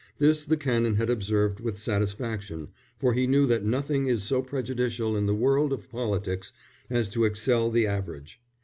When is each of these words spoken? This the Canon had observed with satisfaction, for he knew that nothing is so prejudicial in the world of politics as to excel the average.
This 0.17 0.45
the 0.45 0.57
Canon 0.57 0.95
had 0.95 1.11
observed 1.11 1.59
with 1.59 1.77
satisfaction, 1.77 2.69
for 2.97 3.13
he 3.13 3.27
knew 3.27 3.45
that 3.45 3.63
nothing 3.63 4.07
is 4.07 4.23
so 4.23 4.41
prejudicial 4.41 5.15
in 5.15 5.27
the 5.27 5.35
world 5.35 5.71
of 5.71 5.91
politics 5.91 6.51
as 6.89 7.07
to 7.09 7.23
excel 7.23 7.69
the 7.69 7.85
average. 7.85 8.41